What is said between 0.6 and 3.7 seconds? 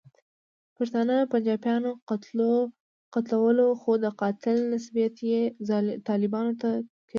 پښتانه پنجابیانو قتلول،